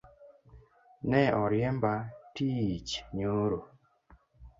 Ne 1.11 1.19
oriemba 1.41 1.91
tiich 2.39 2.91
nyoro 3.19 3.59